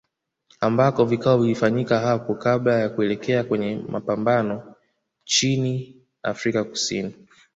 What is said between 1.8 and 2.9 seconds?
hapo kabla ya